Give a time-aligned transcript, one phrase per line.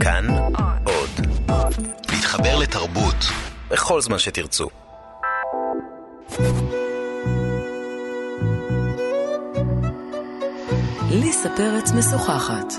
[0.00, 0.26] כאן
[0.84, 1.26] עוד.
[2.12, 3.16] להתחבר לתרבות
[3.70, 4.68] בכל זמן שתרצו.
[11.10, 12.72] ליסה פרץ משוחחת.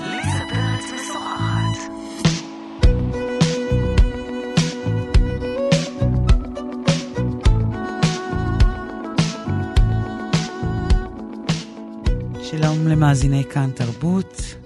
[12.42, 14.61] שלום למאזיני כאן תרבות.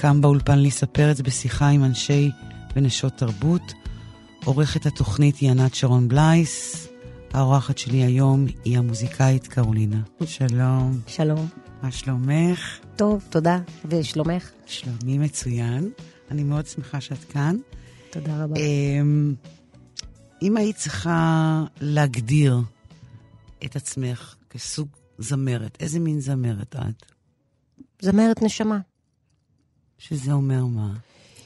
[0.00, 2.30] קם באולפן ליסה פרץ בשיחה עם אנשי
[2.76, 3.72] ונשות תרבות.
[4.44, 6.88] עורכת התוכנית היא ענת שרון בלייס.
[7.32, 10.00] האורחת שלי היום היא המוזיקאית קרולינה.
[10.24, 11.00] שלום.
[11.06, 11.48] שלום.
[11.82, 12.78] מה שלומך?
[12.96, 13.58] טוב, תודה.
[13.84, 14.50] ושלומך?
[14.66, 15.90] שלומי מצוין.
[16.30, 17.56] אני מאוד שמחה שאת כאן.
[18.10, 18.56] תודה רבה.
[18.56, 19.34] אמ,
[20.42, 22.60] אם היית צריכה להגדיר
[23.64, 24.88] את עצמך כסוג
[25.18, 27.06] זמרת, איזה מין זמרת את?
[28.02, 28.78] זמרת נשמה.
[29.98, 30.94] שזה אומר מה?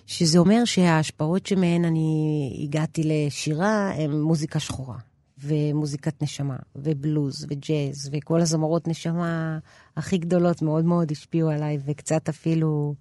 [0.06, 4.98] שזה אומר שההשפעות שמהן אני הגעתי לשירה הן מוזיקה שחורה,
[5.38, 9.58] ומוזיקת נשמה, ובלוז, וג'אז, וכל הזמרות נשמה
[9.96, 12.94] הכי גדולות מאוד מאוד השפיעו עליי, וקצת אפילו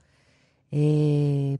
[0.73, 0.79] אה,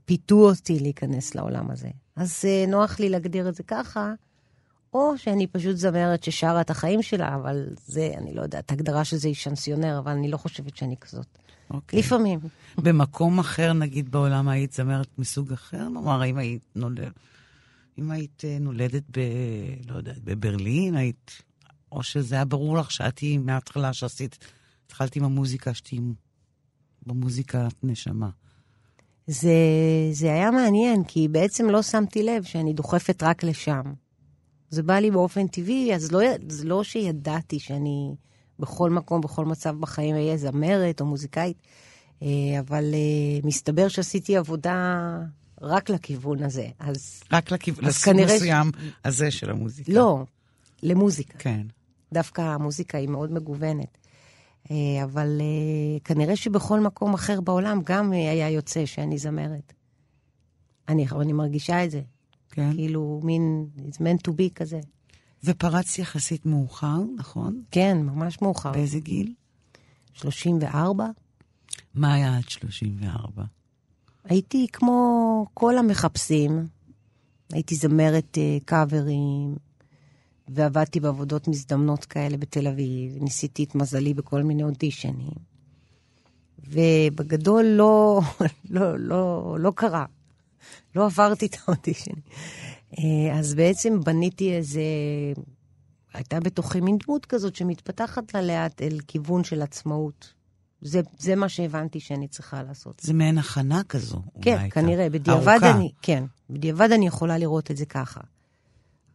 [0.04, 1.88] פיתו אותי להיכנס לעולם הזה.
[2.16, 4.12] אז אה, נוח לי להגדיר את זה ככה,
[4.94, 9.16] או שאני פשוט זמרת ששרה את החיים שלה, אבל זה, אני לא יודעת, הגדרה של
[9.16, 11.38] זה היא שנסיונר, אבל אני לא חושבת שאני כזאת.
[11.72, 11.98] אוקיי.
[11.98, 12.40] לפעמים.
[12.78, 15.88] במקום אחר, נגיד בעולם, היית זמרת מסוג אחר?
[15.88, 17.12] נאמר, אם היית נולדת,
[17.98, 19.20] אם היית נולדת ב...
[19.88, 21.42] לא יודעת, בברלין, היית...
[21.92, 24.38] או שזה היה ברור לך שאת תהיי מההתחלה שעשית,
[24.86, 26.00] התחלת עם המוזיקה, שתהיי
[27.06, 28.30] במוזיקת נשמה.
[29.26, 29.52] זה,
[30.12, 33.82] זה היה מעניין, כי בעצם לא שמתי לב שאני דוחפת רק לשם.
[34.70, 38.14] זה בא לי באופן טבעי, אז לא, זה לא שידעתי שאני
[38.58, 41.56] בכל מקום, בכל מצב בחיים אהיה זמרת או מוזיקאית,
[42.22, 42.28] אה,
[42.60, 45.18] אבל אה, מסתבר שעשיתי עבודה
[45.60, 46.68] רק לכיוון הזה.
[46.78, 48.70] אז, רק לכיוון, לסוג כנראה מסוים
[49.04, 49.92] הזה של המוזיקה.
[49.92, 50.24] לא,
[50.82, 51.38] למוזיקה.
[51.38, 51.66] כן.
[52.12, 53.98] דווקא המוזיקה היא מאוד מגוונת.
[54.70, 55.40] אה, אבל
[56.04, 59.72] כנראה שבכל מקום אחר בעולם גם היה יוצא שאני זמרת.
[60.88, 62.00] אני, אני מרגישה את זה.
[62.50, 62.72] כן.
[62.74, 64.80] כאילו, מין, it's meant to be כזה.
[65.44, 67.62] ופרצת יחסית מאוחר, נכון?
[67.70, 68.72] כן, ממש מאוחר.
[68.72, 69.32] באיזה גיל?
[70.12, 71.06] 34.
[71.94, 73.42] מה היה עד 34?
[74.24, 76.66] הייתי כמו כל המחפשים.
[77.52, 79.54] הייתי זמרת uh, קאברים,
[80.48, 83.22] ועבדתי בעבודות מזדמנות כאלה בתל אביב.
[83.22, 85.34] ניסיתי את מזלי בכל מיני אודישנים.
[86.58, 88.20] ובגדול לא,
[88.70, 90.04] לא, לא, לא קרה.
[90.96, 92.20] לא עברתי את האודישן.
[93.32, 94.82] אז בעצם בניתי איזה...
[96.14, 100.32] הייתה בתוכי מין דמות כזאת שמתפתחת לה לאט אל כיוון של עצמאות.
[100.80, 103.00] זה, זה מה שהבנתי שאני צריכה לעשות.
[103.00, 104.68] זה מעין הכנה כזו, כן.
[104.70, 105.10] כנראה.
[105.10, 108.20] בדיעבד אני, כן, בדיעבד אני יכולה לראות את זה ככה.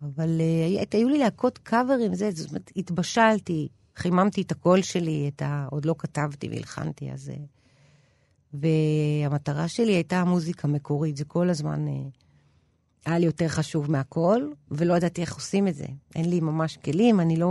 [0.01, 0.41] אבל
[0.79, 5.67] uh, היו לי להקות קאברים, זה, זאת אומרת, התבשלתי, חיממתי את הקול שלי, את ה...
[5.71, 7.31] עוד לא כתבתי והלחנתי, אז...
[7.35, 7.57] Uh,
[8.53, 11.93] והמטרה שלי הייתה המוזיקה מקורית, זה כל הזמן אה,
[13.07, 14.41] היה לי יותר חשוב מהכל,
[14.71, 15.85] ולא ידעתי איך עושים את זה.
[16.15, 17.47] אין לי ממש כלים, אני לא,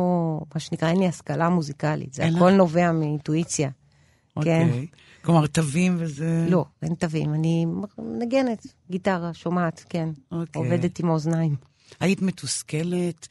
[0.54, 2.56] מה שנקרא, אין לי השכלה מוזיקלית, זה הכל לה...
[2.56, 3.70] נובע מאינטואיציה.
[4.36, 4.70] אוקיי.
[4.70, 4.84] כן.
[5.22, 6.46] כלומר, תווים וזה...
[6.50, 7.66] לא, אין תווים, אני
[7.98, 10.08] נגנת, גיטרה, שומעת, כן.
[10.32, 10.62] אוקיי.
[10.62, 11.56] עובדת עם האוזניים.
[12.00, 13.28] היית מתוסכלת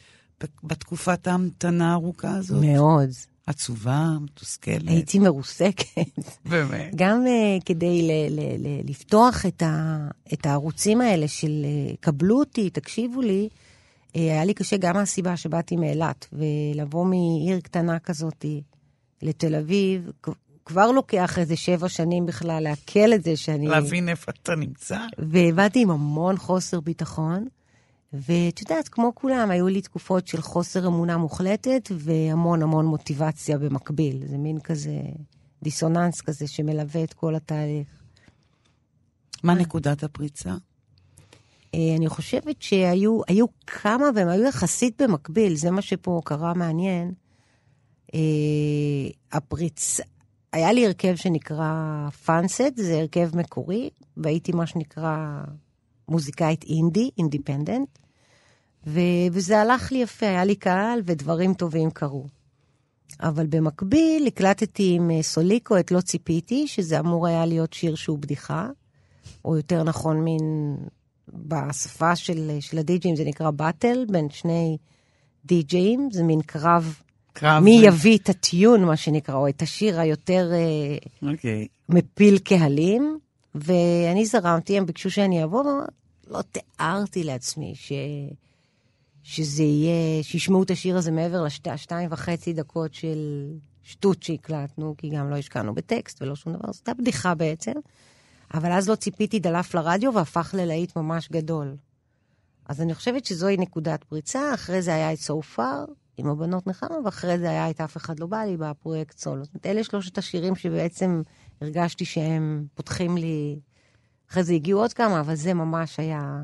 [0.64, 2.64] בתקופת ההמתנה הארוכה הזאת?
[2.64, 3.10] מאוד.
[3.48, 4.88] עצובה, מתוסכלת.
[4.88, 5.96] הייתי מרוסקת.
[6.46, 6.92] באמת.
[6.96, 12.40] גם uh, כדי ל- ל- ל- לפתוח את, ה- את הערוצים האלה של uh, קבלו
[12.40, 18.46] אותי, תקשיבו לי, uh, היה לי קשה גם מהסיבה שבאתי מאילת, ולבוא מעיר קטנה כזאת
[19.22, 20.12] לתל אביב,
[20.66, 23.68] כבר לוקח איזה שבע שנים בכלל לעכל את זה שאני...
[23.68, 25.00] להבין איפה אתה נמצא.
[25.20, 27.48] ובאתי עם המון חוסר ביטחון.
[28.20, 34.24] ואת יודעת, כמו כולם, היו לי תקופות של חוסר אמונה מוחלטת והמון המון מוטיבציה במקביל.
[34.28, 35.02] זה מין כזה
[35.64, 37.88] דיסוננס כזה שמלווה את כל התהליך.
[39.44, 40.56] מה נקודת הפריצה?
[41.76, 47.14] אה, אני חושבת שהיו כמה והם היו יחסית במקביל, זה מה שפה קרה מעניין.
[48.14, 48.20] אה,
[49.32, 50.04] הפריצה,
[50.54, 55.44] היה לי הרכב שנקרא Funset, זה הרכב מקורי, והייתי מה שנקרא
[56.10, 57.90] מוזיקאית indie, independent,
[58.88, 59.00] ו-
[59.32, 62.26] וזה הלך לי יפה, היה לי קהל ודברים טובים קרו.
[63.22, 68.20] אבל במקביל הקלטתי עם אה, סוליקו את לא ציפיתי, שזה אמור היה להיות שיר שהוא
[68.20, 68.68] בדיחה,
[69.46, 70.76] או יותר נכון מין,
[71.34, 74.78] בשפה של, של הדי-ג'ים זה נקרא battle, בין שני
[75.46, 77.00] די-ג'ים, זה מין קרב,
[77.34, 80.52] קרב מי יביא את הטיון, מה שנקרא, או את השיר היותר
[81.22, 81.28] okay.
[81.32, 81.68] אוקיי.
[81.90, 83.20] מפיל קהלים.
[83.56, 87.92] ואני זרמתי, הם ביקשו שאני אבוא, ולא תיארתי לעצמי ש...
[89.28, 93.52] שזה יהיה, שישמעו את השיר הזה מעבר לשתיים וחצי דקות של
[93.84, 97.72] שטות שהקלטנו, כי גם לא השקענו בטקסט ולא שום דבר, זאת הייתה בדיחה בעצם.
[98.54, 101.76] אבל אז לא ציפיתי, דלף לרדיו והפך ללהיט ממש גדול.
[102.66, 106.98] אז אני חושבת שזוהי נקודת פריצה, אחרי זה היה את So Far, עם הבנות נחמה,
[107.06, 109.44] ואחרי זה היה את אף אחד לא בא לי בפרויקט סולו.
[109.44, 111.22] זאת אומרת, אלה שלושת השירים שבעצם
[111.62, 113.60] הרגשתי שהם פותחים לי...
[114.32, 116.40] אחרי זה הגיעו עוד כמה, אבל זה ממש היה...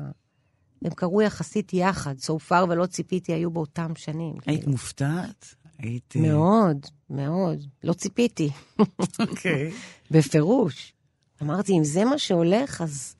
[0.84, 4.34] הם קרו יחסית יחד, So Far ולא ציפיתי היו באותם שנים.
[4.46, 4.72] היית כאילו.
[4.72, 5.54] מופתעת?
[5.78, 6.14] היית...
[6.16, 7.58] מאוד, מאוד.
[7.84, 8.50] לא ציפיתי.
[9.18, 9.70] אוקיי.
[9.70, 9.74] Okay.
[10.10, 10.92] בפירוש.
[11.42, 13.14] אמרתי, אם זה מה שהולך, אז...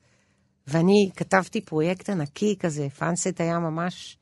[0.67, 4.17] ואני כתבתי פרויקט ענקי כזה, פאנסט היה ממש...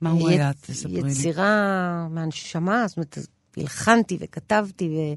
[0.00, 0.52] מה הוא היה?
[0.52, 1.10] תספרי לי.
[1.10, 3.18] יצירה מהנשמה, זאת אומרת,
[3.56, 5.16] הלחנתי וכתבתי,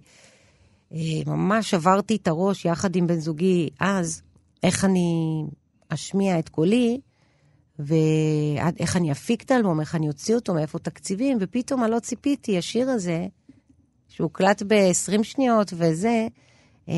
[0.92, 4.22] וממש עברתי את הראש יחד עם בן זוגי אז,
[4.64, 5.44] איך אני
[5.90, 7.00] אשמיע את קולי,
[7.80, 12.58] ואיך אני אפיק את האלבום, איך אני אוציא אותו, מאיפה תקציבים, ופתאום אני לא ציפיתי,
[12.58, 13.28] השיר הזה,
[14.08, 16.28] שהוקלט ב-20 שניות וזה,
[16.90, 16.96] אה,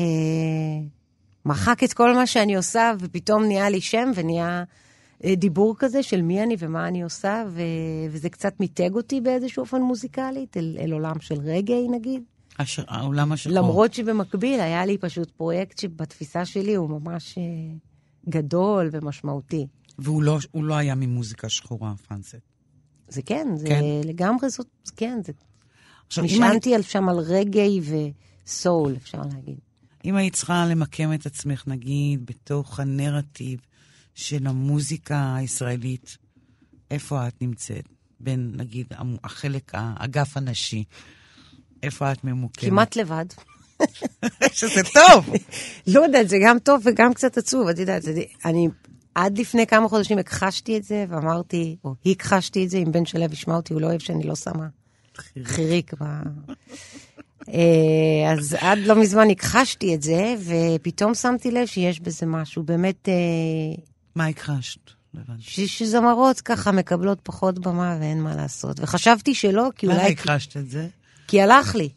[1.46, 4.64] מחק את כל מה שאני עושה, ופתאום נהיה לי שם ונהיה
[5.24, 7.62] אה, דיבור כזה של מי אני ומה אני עושה, ו...
[8.10, 12.22] וזה קצת מיתג אותי באיזשהו אופן מוזיקלית, אל, אל עולם של רגעי נגיד.
[12.58, 12.80] הש...
[12.88, 13.52] העולם השחור.
[13.52, 17.42] למרות שבמקביל היה לי פשוט פרויקט שבתפיסה שלי הוא ממש אה,
[18.28, 19.66] גדול ומשמעותי.
[20.00, 22.34] והוא לא, לא היה ממוזיקה שחורה, פרנסט.
[23.08, 23.82] זה כן, זה כן.
[24.04, 24.66] לגמרי זאת,
[24.96, 25.32] כן, זה...
[26.22, 26.82] נשענתי אני...
[26.82, 29.58] שם על רגעי וסול, אפשר להגיד.
[30.04, 33.60] אם היית צריכה למקם את עצמך, נגיד, בתוך הנרטיב
[34.14, 36.16] של המוזיקה הישראלית,
[36.90, 37.88] איפה את נמצאת?
[38.20, 38.86] בין, נגיד,
[39.24, 40.84] החלק, האגף הנשי.
[41.82, 42.70] איפה את ממוקמת?
[42.70, 43.24] כמעט לבד.
[44.52, 45.34] שזה טוב.
[45.86, 47.68] לא יודעת, זה גם טוב וגם קצת עצוב.
[47.68, 48.02] את יודעת,
[48.44, 48.68] אני
[49.24, 53.24] עד לפני כמה חודשים הכחשתי את זה, ואמרתי, או הכחשתי את זה, אם בן שלו
[53.32, 54.68] ישמע אותי, הוא לא אוהב שאני לא שמה
[55.42, 55.94] חיריק.
[57.48, 62.62] אה, אז עד לא מזמן הכחשתי את זה, ופתאום שמתי לב שיש בזה משהו.
[62.62, 63.08] באמת...
[63.08, 63.82] אה,
[64.14, 64.80] מה הכחשת?
[65.38, 68.80] שזמרות ככה מקבלות פחות במה ואין מה לעשות.
[68.80, 69.98] וחשבתי שלא, כי אולי...
[69.98, 70.88] למה הכחשת את זה?
[71.28, 71.88] כי הלך לי.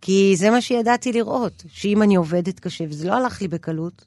[0.00, 4.04] כי זה מה שידעתי לראות, שאם אני עובדת קשה, וזה לא הלך לי בקלות,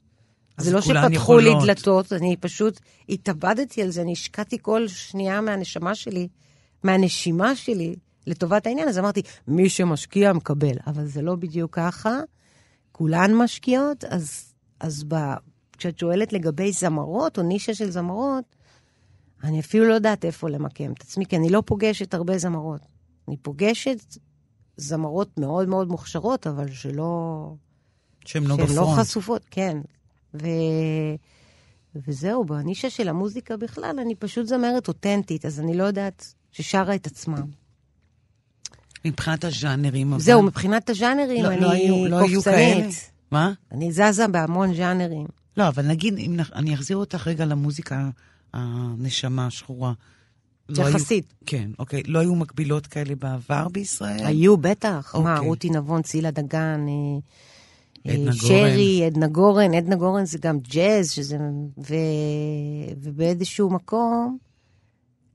[0.58, 1.62] זה לא שפתחו יכולות.
[1.62, 6.28] לי דלתות, אני פשוט התאבדתי על זה, אני השקעתי כל שנייה מהנשמה שלי,
[6.82, 10.76] מהנשימה שלי, לטובת העניין, אז אמרתי, מי שמשקיע מקבל.
[10.86, 12.20] אבל זה לא בדיוק ככה,
[12.92, 15.14] כולן משקיעות, אז, אז ב,
[15.78, 18.44] כשאת שואלת לגבי זמרות או נישה של זמרות,
[19.44, 22.80] אני אפילו לא יודעת איפה למקם את עצמי, כי אני לא פוגשת הרבה זמרות.
[23.28, 24.16] אני פוגשת
[24.76, 27.52] זמרות מאוד מאוד מוכשרות, אבל שלא...
[28.24, 28.70] שהן לא בפרונט.
[28.70, 29.78] שהן לא חשופות, כן.
[30.42, 30.46] ו...
[32.08, 37.06] וזהו, בנישה של המוזיקה בכלל, אני פשוט זמרת אותנטית, אז אני לא יודעת ששרה את
[37.06, 37.40] עצמה.
[39.04, 40.22] מבחינת הז'אנרים, אבל...
[40.22, 42.88] זהו, מבחינת הז'אנרים, לא, אני לא היו, לא היו כאלה?
[43.30, 43.52] מה?
[43.72, 45.26] אני זזה בהמון ז'אנרים.
[45.56, 48.10] לא, אבל נגיד, אם אני אחזיר אותך רגע למוזיקה,
[48.52, 49.92] הנשמה השחורה.
[50.68, 51.24] לא יחסית.
[51.24, 52.02] היו, כן, אוקיי.
[52.06, 54.26] לא היו מקבילות כאלה בעבר בישראל?
[54.26, 55.14] היו, בטח.
[55.14, 55.32] אוקיי.
[55.32, 57.20] מה, רותי נבון, צילה דגן, אה,
[58.08, 59.74] עדנה שרי, עדנה גורן.
[59.74, 61.36] עדנה גורן זה גם ג'אז, שזה...
[61.78, 61.94] ו...
[62.96, 64.38] ובאיזשהו מקום,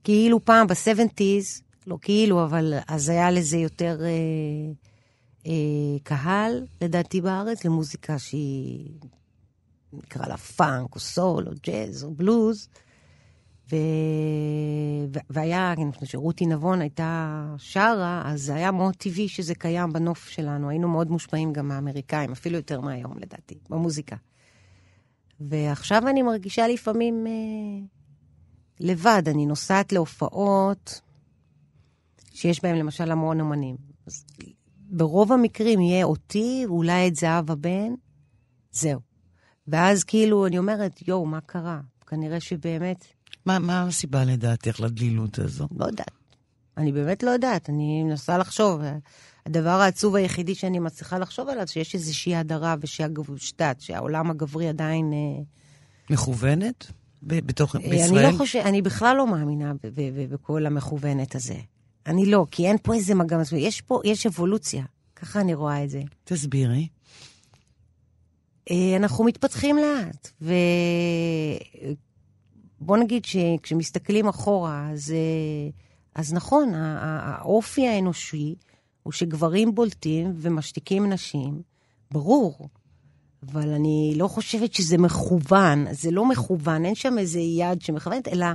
[0.04, 4.10] כאילו פעם, ב-70's, לא כאילו, אבל אז היה לזה יותר אה,
[5.48, 8.90] אה, קהל, לדעתי, בארץ, למוזיקה שהיא,
[9.94, 12.68] נקרא לה פאנק, או סול, או ג'אז, או בלוז.
[13.72, 13.76] ו...
[15.30, 20.30] והיה, אני חושבת שרותי נבון הייתה שרה, אז זה היה מאוד טבעי שזה קיים בנוף
[20.30, 20.70] שלנו.
[20.70, 24.16] היינו מאוד מושפעים גם מהאמריקאים, אפילו יותר מהיום, לדעתי, במוזיקה.
[25.40, 27.32] ועכשיו אני מרגישה לפעמים אה,
[28.80, 29.24] לבד.
[29.28, 31.02] אני נוסעת להופעות,
[32.34, 33.76] שיש בהם למשל המון אמנים.
[34.08, 34.26] אז
[34.76, 37.94] ברוב המקרים יהיה אותי, אולי את זהבה בן,
[38.72, 39.00] זהו.
[39.68, 41.82] ואז כאילו אני אומרת, יואו, מה קרה?
[42.08, 43.06] כנראה שבאמת...
[43.46, 45.68] מה, מה הסיבה לדעתך לדלילות הזו?
[45.78, 46.12] לא יודעת.
[46.78, 48.82] אני באמת לא יודעת, אני מנסה לחשוב.
[49.46, 55.14] הדבר העצוב היחידי שאני מצליחה לחשוב עליו, שיש איזושהי הדרה ושהגבושתת, שהעולם הגברי עדיין...
[55.14, 55.44] אה,
[56.10, 56.92] מכוונת?
[57.24, 58.26] בתוך, בישראל?
[58.26, 59.74] אני לא חושבת, אני בכלל לא מאמינה
[60.30, 61.56] בכל המכוונת הזה.
[62.06, 64.84] אני לא, כי אין פה איזה מגמה, יש פה, יש אבולוציה.
[65.16, 66.02] ככה אני רואה את זה.
[66.24, 66.88] תסבירי.
[68.72, 70.32] אה, אנחנו מתפתחים לאט,
[72.92, 75.70] ובוא נגיד שכשמסתכלים אחורה, אז, אה,
[76.16, 78.56] אז נכון, האופי האנושי
[79.04, 81.62] הוא שגברים בולטים ומשתיקים נשים,
[82.12, 82.70] ברור.
[83.44, 85.86] אבל אני לא חושבת שזה מכוון.
[85.94, 88.46] זה לא מכוון, אין שם איזה יד שמכוונת, אלא...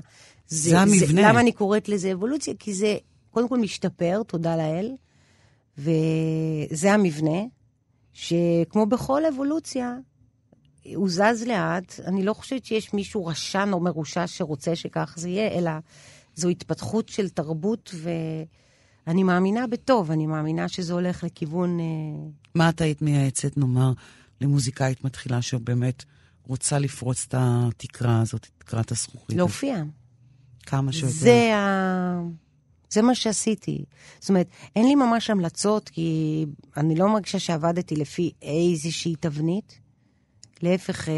[0.48, 1.06] זה, זה המבנה.
[1.06, 2.54] זה, למה אני קוראת לזה אבולוציה?
[2.58, 2.96] כי זה
[3.30, 4.92] קודם כל משתפר, תודה לאל,
[5.78, 7.40] וזה המבנה,
[8.12, 9.96] שכמו בכל אבולוציה,
[10.94, 12.00] הוא זז לאט.
[12.04, 15.70] אני לא חושבת שיש מישהו רשן או מרושע שרוצה שכך זה יהיה, אלא
[16.34, 17.94] זו התפתחות של תרבות,
[19.06, 21.80] ואני מאמינה בטוב, אני מאמינה שזה הולך לכיוון...
[21.80, 21.84] אה,
[22.54, 23.92] מה את היית מייעצת, נאמר,
[24.40, 26.04] למוזיקאית מתחילה שבאמת
[26.46, 29.36] רוצה לפרוץ את התקרה הזאת, את תקרת הזכוכית?
[29.36, 29.82] להופיע.
[30.66, 31.12] כמה שיותר.
[31.12, 32.20] זה ה...
[32.90, 33.84] זה מה שעשיתי.
[34.20, 39.85] זאת אומרת, אין לי ממש המלצות, כי אני לא מרגישה שעבדתי לפי איזושהי תבנית.
[40.62, 41.14] להפך, אה,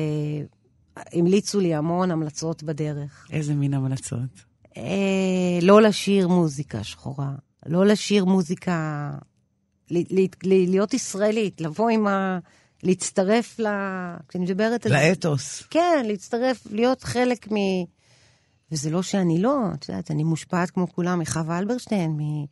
[1.12, 3.26] המליצו לי המון המלצות בדרך.
[3.32, 4.48] איזה מין המלצות?
[4.76, 7.32] אה, לא לשיר מוזיקה שחורה,
[7.66, 9.10] לא לשיר מוזיקה...
[9.90, 12.38] ל- ל- ל- להיות ישראלית, לבוא עם ה...
[12.82, 13.66] להצטרף ל...
[14.28, 14.92] כשאני מדברת על...
[14.92, 15.62] לאתוס.
[15.70, 17.56] כן, להצטרף, להיות חלק מ...
[18.72, 22.44] וזה לא שאני לא, את יודעת, אני מושפעת כמו כולם מחווה אלברשטיין, מ...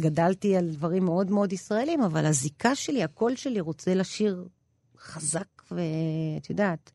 [0.00, 4.44] גדלתי על דברים מאוד מאוד ישראלים, אבל הזיקה שלי, הקול שלי רוצה לשיר
[4.98, 6.92] חזק, ואת יודעת,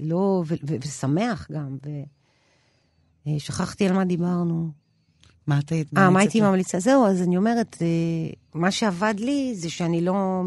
[0.00, 1.76] לא, ו- ו- ושמח גם,
[3.26, 4.70] ושכחתי על מה דיברנו.
[5.46, 6.06] מה את היית ממליצה?
[6.06, 6.80] אה, מה הייתי ממליצה?
[6.80, 7.86] זהו, אז אני אומרת, אה,
[8.54, 10.42] מה שעבד לי זה שאני לא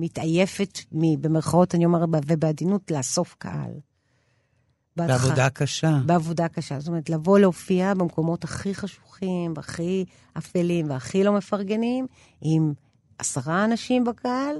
[0.00, 3.72] מתעייפת, במרכאות, אני אומרת, ובעדינות, לאסוף קהל.
[4.96, 5.98] בעבודה קשה.
[6.06, 6.80] בעבודה קשה.
[6.80, 10.04] זאת אומרת, לבוא להופיע במקומות הכי חשוכים, והכי
[10.38, 12.06] אפלים, והכי לא מפרגנים,
[12.40, 12.72] עם
[13.18, 14.56] עשרה אנשים בקהל,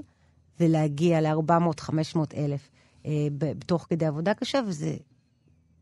[0.60, 2.70] ולהגיע ל-400-500 אלף
[3.06, 4.96] אה, בתוך כדי עבודה קשה, וזה...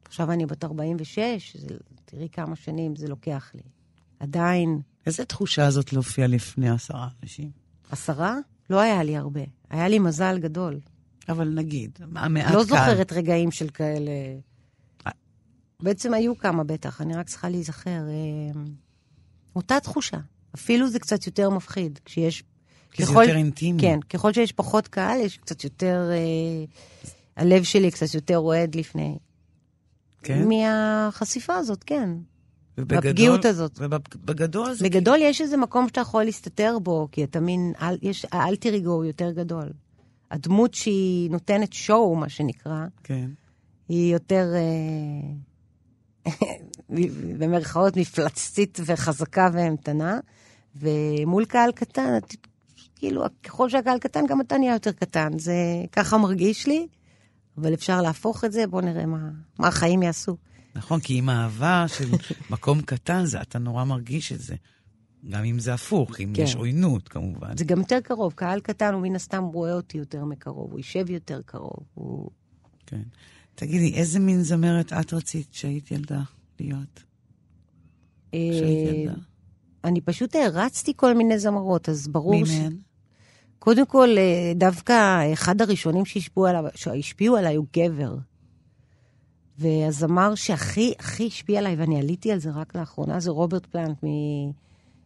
[0.05, 1.75] עכשיו אני בת 46, זה,
[2.05, 3.62] תראי כמה שנים זה לוקח לי.
[4.21, 4.81] עדיין...
[5.07, 7.50] איזה תחושה זאת להופיע לפני עשרה אנשים?
[7.91, 8.37] עשרה?
[8.71, 9.41] לא היה לי הרבה.
[9.71, 10.81] היה לי מזל גדול.
[11.29, 12.57] אבל נגיד, המעט לא קל.
[12.57, 14.11] לא זוכרת רגעים של כאלה...
[15.83, 17.91] בעצם היו כמה בטח, אני רק צריכה להיזכר.
[17.91, 18.61] אה,
[19.57, 20.19] אותה תחושה.
[20.55, 22.45] אפילו זה קצת יותר מפחיד, כשיש...
[22.92, 23.80] כי ככל, זה יותר אינטימי.
[23.80, 26.11] כן, ככל שיש פחות קהל, יש קצת יותר...
[26.12, 26.64] אה,
[27.37, 29.18] הלב שלי קצת יותר רועד לפני.
[30.22, 30.49] כן?
[30.49, 32.11] מהחשיפה הזאת, כן.
[32.78, 33.78] ובגדול, הפגיעות הזאת.
[33.80, 34.84] ובגדול זה...
[34.84, 39.04] בגדול יש איזה מקום שאתה יכול להסתתר בו, כי אתה מין, אל, יש, האלטריגו הוא
[39.04, 39.72] יותר גדול.
[40.30, 43.30] הדמות שהיא נותנת שואו, מה שנקרא, כן.
[43.88, 46.32] היא יותר, אה,
[47.38, 50.18] במרכאות, מפלצתית וחזקה ואימתנה,
[50.76, 52.18] ומול קהל קטן,
[53.02, 55.38] כאילו, ככל שהקהל קטן, גם אתה נהיה יותר קטן.
[55.38, 55.54] זה
[55.92, 56.87] ככה מרגיש לי,
[57.59, 60.37] אבל אפשר להפוך את זה, בואו נראה מה, מה החיים יעשו.
[60.75, 62.09] נכון, כי עם אהבה של
[62.50, 64.54] מקום קטן, זה, אתה נורא מרגיש את זה.
[65.30, 66.42] גם אם זה הפוך, אם כן.
[66.42, 67.56] יש עוינות, כמובן.
[67.56, 68.32] זה גם יותר קרוב.
[68.32, 71.87] קהל קטן, הוא מן הסתם רואה אותי יותר מקרוב, הוא יישב יותר קרוב.
[71.94, 72.30] הוא...
[72.87, 73.02] כן.
[73.54, 76.23] תגידי, איזה מין זמרת את רצית שהיית ילדה
[76.61, 77.02] להיות?
[78.35, 79.18] אה, שהיית ילדה.
[79.85, 82.50] אני פשוט הרצתי כל מיני זמרות, אז ברור ש...
[82.50, 82.76] מי מהן?
[83.62, 88.14] קודם כל, אה, דווקא אחד הראשונים שהשפיעו עליי, שהשפיעו עליי הוא גבר.
[89.59, 94.09] והזמר שהכי הכי השפיע עליי, ואני עליתי על זה רק לאחרונה, זה רוברט פלנט מ...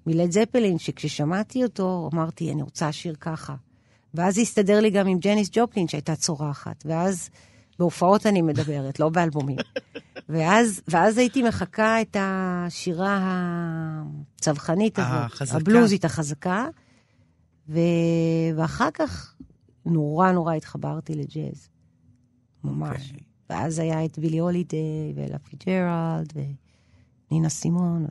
[0.07, 3.55] מלד זפלין, שכששמעתי אותו, אמרתי, אני רוצה לשיר ככה.
[4.15, 6.83] ואז הסתדר לי גם עם ג'ניס ג'ופלין, שהייתה צורחת.
[6.87, 7.31] ואז,
[7.79, 9.59] בהופעות אני מדברת, לא באלבומים.
[10.29, 13.21] ואז, ואז הייתי מחקה את השירה
[14.39, 15.57] הצווחנית הזאת, החזקה.
[15.57, 16.67] הבלוזית החזקה.
[17.69, 17.79] ו...
[18.57, 19.35] ואחר כך
[19.87, 21.69] נורא נורא התחברתי לג'אז.
[22.65, 22.97] ממש.
[22.97, 23.03] Okay.
[23.03, 23.21] אוקיי.
[23.51, 26.33] ואז היה את בילי הולידיי, ואלה פיג'רלד,
[27.31, 28.05] ונינה סימון.
[28.05, 28.09] ו...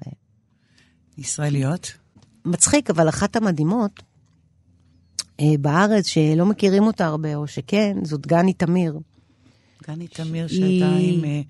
[1.17, 1.97] ישראליות?
[2.45, 4.03] מצחיק, אבל אחת המדהימות
[5.39, 8.99] אה, בארץ, שלא מכירים אותה הרבה, או שכן, זאת גני תמיר.
[9.87, 11.41] גני תמיר שהייתה עם, אה,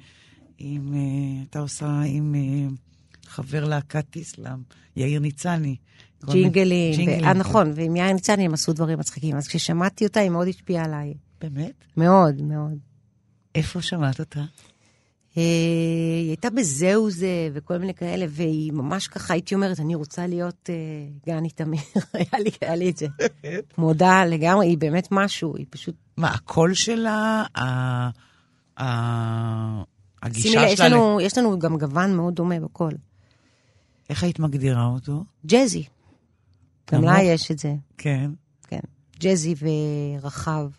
[0.58, 2.36] עם, אה, הייתה עושה עם
[3.28, 4.60] חבר להקת איסלאם,
[4.96, 5.76] יאיר ניצני.
[6.32, 7.10] ג'ינגלים.
[7.10, 9.38] אה, נכון, ועם יאיר ניצני הם עשו דברים מצחיקים.
[9.38, 11.14] אז כששמעתי אותה, היא מאוד השפיעה עליי.
[11.42, 11.86] באמת?
[11.98, 12.78] מאוד, מאוד.
[13.56, 14.40] איפה שמעת אותה?
[15.38, 15.44] אה,
[16.22, 20.70] היא הייתה בזהו זה וכל מיני כאלה, והיא ממש ככה, הייתי אומרת, אני רוצה להיות
[20.70, 20.76] אה,
[21.28, 21.82] גני תמיר,
[22.14, 23.08] היה לי, היה לי את זה.
[23.78, 25.96] מודה לגמרי, היא באמת משהו, היא פשוט...
[26.18, 27.44] מה, הקול שלה,
[30.24, 30.70] הגישה שלה...
[30.70, 32.92] יש לנו, יש לנו גם גוון מאוד דומה בקול.
[34.10, 35.24] איך היית מגדירה אותו?
[35.46, 35.84] ג'אזי.
[36.92, 37.76] גם לה יש את זה.
[37.98, 38.32] כן.
[38.68, 38.80] כן.
[39.20, 39.56] ג'אזי
[40.22, 40.70] ורחב.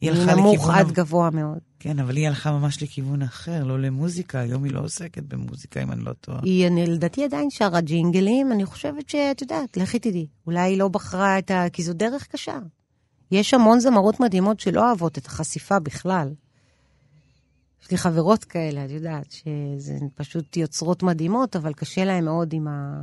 [0.00, 0.40] היא הלכה לכיוון...
[0.40, 1.58] נמוך עד גבוה מאוד.
[1.78, 4.38] כן, אבל היא הלכה ממש לכיוון אחר, לא למוזיקה.
[4.40, 6.40] היום היא לא עוסקת במוזיקה, אם אני לא טועה.
[6.42, 10.26] היא, אני לדעתי עדיין שרה ג'ינגלים, אני חושבת שאת יודעת, לכי תדעי.
[10.46, 11.64] אולי היא לא בחרה את ה...
[11.72, 12.58] כי זו דרך קשה.
[13.30, 16.28] יש המון זמרות מדהימות שלא אוהבות את החשיפה בכלל.
[17.82, 22.68] יש לי חברות כאלה, את יודעת, שזה פשוט יוצרות מדהימות, אבל קשה להן מאוד עם,
[22.68, 23.02] ה...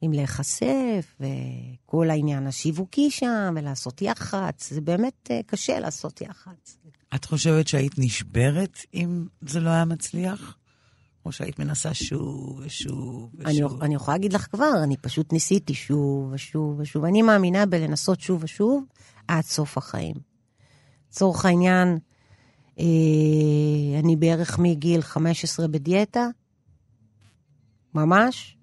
[0.00, 4.70] עם להיחשף, וכל העניין השיווקי שם, ולעשות יח"צ.
[4.70, 6.78] זה באמת אה, קשה לעשות יח"צ.
[7.14, 10.56] את חושבת שהיית נשברת אם זה לא היה מצליח?
[11.26, 13.46] או שהיית מנסה שוב ושוב ושוב?
[13.46, 17.04] אני, אני יכולה להגיד לך כבר, אני פשוט ניסיתי שוב ושוב ושוב.
[17.04, 18.84] אני מאמינה בלנסות שוב ושוב
[19.28, 20.14] עד סוף החיים.
[21.10, 21.98] לצורך העניין,
[23.98, 26.26] אני בערך מגיל 15 בדיאטה,
[27.94, 28.56] ממש,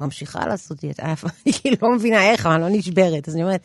[0.00, 1.02] ממשיכה לעשות דיאטה.
[1.46, 3.28] אני לא מבינה איך, אבל אני לא נשברת.
[3.28, 3.62] אז אני אומרת,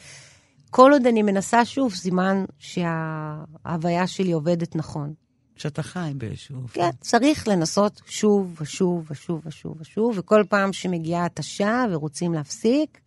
[0.69, 5.13] כל עוד אני מנסה שוב, סימן שההוויה שלי עובדת נכון.
[5.55, 6.61] שאתה חי באיזשהו...
[6.73, 12.99] כן, צריך לנסות שוב ושוב ושוב ושוב ושוב, וכל פעם שמגיעה התשה ורוצים להפסיק,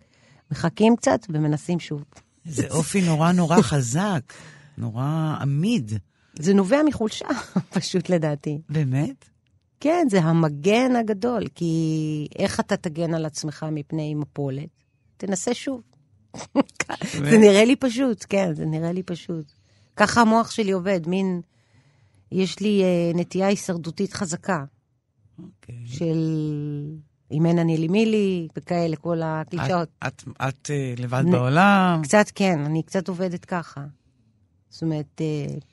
[0.50, 2.04] מחכים קצת ומנסים שוב.
[2.44, 4.32] זה אופי נורא נורא חזק,
[4.78, 5.92] נורא עמיד.
[6.38, 7.28] זה נובע מחולשה,
[7.78, 8.60] פשוט לדעתי.
[8.68, 9.24] באמת?
[9.80, 14.68] כן, זה המגן הגדול, כי איך אתה תגן על עצמך מפני מפולת?
[15.16, 15.82] תנסה שוב.
[17.30, 19.52] זה נראה לי פשוט, כן, זה נראה לי פשוט.
[19.96, 21.40] ככה המוח שלי עובד, מין...
[22.32, 24.64] יש לי uh, נטייה הישרדותית חזקה.
[24.64, 25.42] Okay.
[25.42, 25.82] אוקיי.
[25.86, 26.18] של
[27.32, 29.88] אם אין אני לי מי לי, וכאלה, כל הקלישאות.
[30.06, 31.30] את, את, את uh, לבד נ...
[31.30, 32.00] בעולם?
[32.02, 33.84] קצת כן, אני קצת עובדת ככה.
[34.68, 35.64] זאת אומרת, uh,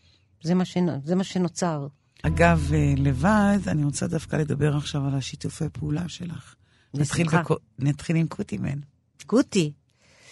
[0.45, 0.85] זה, מה שנ...
[1.03, 1.87] זה מה שנוצר.
[2.23, 6.55] אגב, uh, לבד, אני רוצה דווקא לדבר עכשיו על השיתופי פעולה שלך.
[6.93, 7.51] נתחיל, בכ...
[7.79, 8.79] נתחיל עם קוטימן.
[9.25, 9.73] קוטי.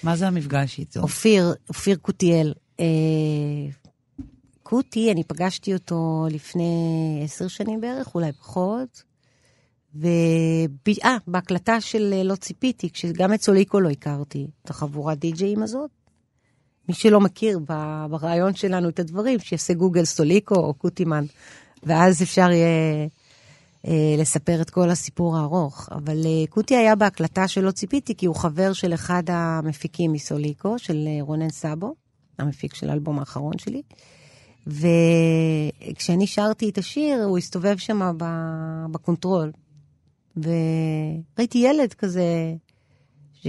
[0.04, 1.00] מה זה המפגש איתו?
[1.00, 2.54] אופיר, אופיר קוטיאל.
[2.80, 2.86] אה,
[4.64, 9.04] קוטי, אני פגשתי אותו לפני עשר שנים בערך, אולי פחות.
[10.04, 15.92] אה, בהקלטה של לא ציפיתי, כשגם את סוליקו לא הכרתי, את החבורת די-ג'אים הזאת.
[16.90, 17.60] מי שלא מכיר
[18.10, 21.26] ברעיון שלנו את הדברים, שיעשה גוגל סוליקו או קוטימן,
[21.84, 23.08] ואז אפשר יהיה
[23.88, 25.90] אה, לספר את כל הסיפור הארוך.
[25.92, 31.08] אבל אה, קוטי היה בהקלטה שלא ציפיתי, כי הוא חבר של אחד המפיקים מסוליקו, של
[31.08, 31.96] אה, רונן סאבו,
[32.40, 33.82] המפיק של האלבום האחרון שלי.
[34.68, 38.12] וכשאני שרתי את השיר, הוא הסתובב שם
[38.92, 39.52] ב control.
[40.38, 42.54] וראיתי ילד כזה,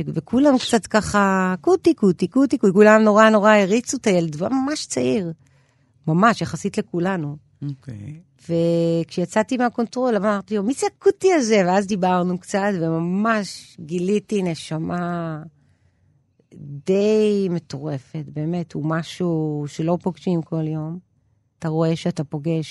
[0.07, 4.87] וכולם קצת ככה, cutie, cutie, cutie, cutie, כולם נורא נורא הריצו את הילד, הוא ממש
[4.87, 5.33] צעיר.
[6.07, 7.37] ממש, יחסית לכולנו.
[7.69, 7.95] אוקיי.
[7.95, 8.49] Okay.
[8.49, 11.63] וכשיצאתי מה control, אמרתי לו, מי זה ה cutie הזה?
[11.67, 15.43] ואז דיברנו קצת, וממש גיליתי נשמה
[16.87, 20.99] די מטורפת, באמת, הוא משהו שלא פוגשים כל יום.
[21.59, 22.69] אתה רואה שאתה פוגש,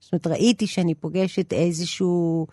[0.00, 2.46] זאת אומרת, ראיתי שאני פוגשת איזשהו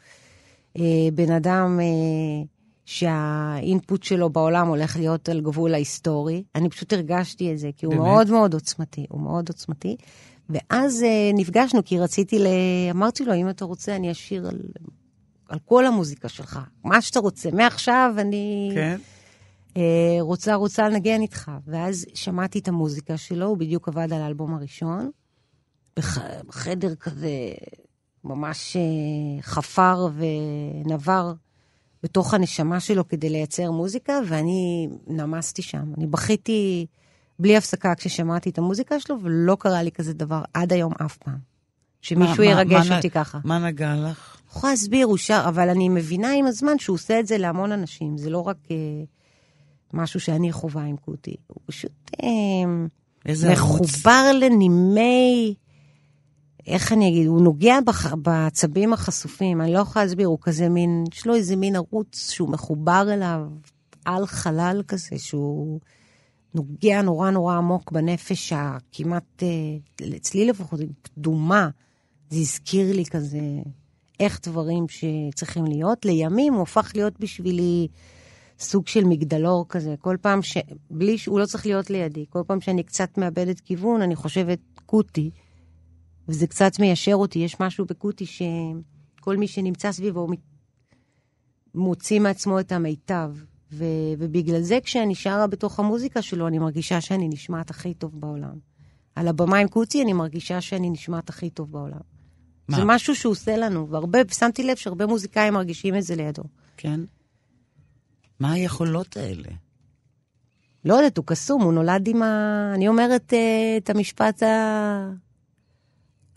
[0.77, 2.45] אה, בן אדם אה,
[2.87, 6.43] שהאינפוט שלו בעולם הולך להיות על גבול ההיסטורי.
[6.55, 8.05] אני פשוט הרגשתי את זה, כי הוא באמת?
[8.05, 9.95] מאוד מאוד עוצמתי, הוא מאוד עוצמתי.
[10.49, 12.47] ואז אה, נפגשנו, כי רציתי, ל...
[12.91, 14.59] אמרתי לו, אם אתה רוצה, אני אשיר על,
[15.49, 17.49] על כל המוזיקה שלך, מה שאתה רוצה.
[17.51, 18.71] מעכשיו אני...
[18.75, 18.97] כן.
[19.77, 21.51] אה, רוצה, רוצה לנגן איתך.
[21.65, 25.09] ואז שמעתי את המוזיקה שלו, הוא בדיוק עבד על האלבום הראשון,
[25.97, 26.17] בח...
[26.47, 27.29] בחדר כזה
[28.23, 30.07] ממש אה, חפר
[30.85, 31.33] ונבר
[32.07, 35.93] בתוך הנשמה שלו כדי לייצר מוזיקה, ואני נמסתי שם.
[35.97, 36.85] אני בכיתי
[37.39, 41.37] בלי הפסקה כששמעתי את המוזיקה שלו, ולא קרה לי כזה דבר עד היום אף פעם.
[42.01, 43.39] שמישהו מה, ירגש מה, אותי מה, ככה.
[43.43, 44.37] מה נגע לך?
[44.49, 48.17] יכול להסביר, הוא שר, אבל אני מבינה עם הזמן שהוא עושה את זה להמון אנשים.
[48.17, 48.75] זה לא רק אה,
[49.93, 51.35] משהו שאני חווה עם קוטי.
[51.47, 54.43] הוא פשוט אה, מחובר ערוץ?
[54.43, 55.55] לנימי...
[56.67, 61.03] איך אני אגיד, הוא נוגע בח, בעצבים החשופים, אני לא יכולה להסביר, הוא כזה מין,
[61.13, 63.41] יש לו איזה מין ערוץ שהוא מחובר אליו
[64.05, 65.79] על חלל כזה, שהוא
[66.53, 71.69] נוגע נורא נורא עמוק בנפש הכמעט, אה, אצלי לפחות, קדומה.
[72.29, 73.39] זה הזכיר לי כזה
[74.19, 76.05] איך דברים שצריכים להיות.
[76.05, 77.87] לימים הוא הפך להיות בשבילי
[78.59, 79.95] סוג של מגדלור כזה.
[79.99, 80.57] כל פעם ש...
[80.91, 81.25] בלי ש...
[81.25, 82.25] הוא לא צריך להיות לידי.
[82.29, 85.31] כל פעם שאני קצת מאבדת כיוון, אני חושבת, קוטי.
[86.27, 87.39] וזה קצת מיישר אותי.
[87.39, 90.27] יש משהו בקוטי שכל מי שנמצא סביבו
[91.75, 93.31] מוציא מעצמו את המיטב.
[93.71, 93.85] ו,
[94.17, 98.59] ובגלל זה כשאני שרה בתוך המוזיקה שלו, אני מרגישה שאני נשמעת הכי טוב בעולם.
[99.15, 101.99] על הבמה עם קוצי אני מרגישה שאני נשמעת הכי טוב בעולם.
[102.67, 102.77] מה?
[102.77, 106.43] זה משהו שהוא עושה לנו, והרבה, שמתי לב שהרבה מוזיקאים מרגישים את זה לידו.
[106.77, 106.99] כן.
[108.39, 109.49] מה היכולות האלה?
[110.85, 112.71] לא יודעת, הוא קסום, הוא נולד עם ה...
[112.75, 114.47] אני אומרת uh, את המשפט ה...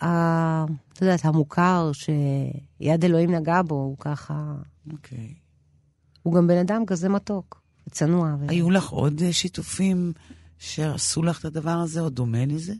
[0.03, 0.65] ה...
[0.93, 4.55] את יודעת, המוכר, שיד אלוהים נגע בו, הוא ככה...
[4.93, 5.19] אוקיי.
[5.19, 5.41] Okay.
[6.23, 8.35] הוא גם בן אדם כזה מתוק, צנוע.
[8.49, 8.71] היו.
[8.71, 10.13] לך עוד שיתופים
[10.59, 12.75] שעשו לך את הדבר הזה, או דומה לזה?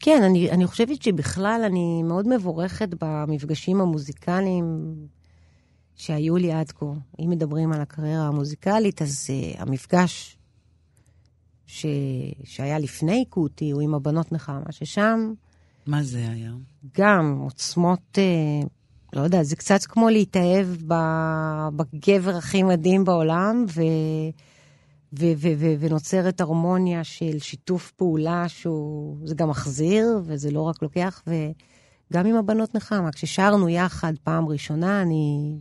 [0.00, 4.94] כן, אני, אני חושבת שבכלל אני מאוד מבורכת במפגשים המוזיקליים
[5.94, 6.86] שהיו לי עד כה.
[7.20, 10.38] אם מדברים על הקריירה המוזיקלית, אז uh, המפגש
[11.66, 11.86] ש...
[12.44, 15.32] שהיה לפני קוטי הוא עם הבנות נחמה, ששם...
[15.86, 16.52] מה זה היה?
[16.98, 18.66] גם עוצמות, uh,
[19.12, 20.66] לא יודע, זה קצת כמו להתאהב
[21.76, 23.82] בגבר הכי מדהים בעולם, ו...
[25.18, 30.82] ו- ו- ו- ונוצרת הרמוניה של שיתוף פעולה שהוא, זה גם מחזיר, וזה לא רק
[30.82, 35.56] לוקח, וגם עם הבנות נחמה, כששרנו יחד פעם ראשונה, אני